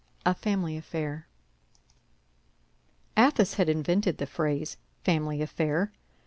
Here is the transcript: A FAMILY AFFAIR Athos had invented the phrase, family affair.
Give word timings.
A 0.25 0.33
FAMILY 0.33 0.77
AFFAIR 0.77 1.27
Athos 3.15 3.53
had 3.53 3.69
invented 3.69 4.17
the 4.17 4.25
phrase, 4.25 4.77
family 5.03 5.43
affair. 5.43 5.91